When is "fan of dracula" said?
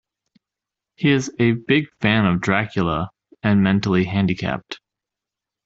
2.01-3.11